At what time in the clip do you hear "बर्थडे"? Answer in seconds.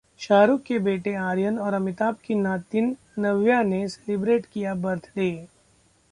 4.77-5.29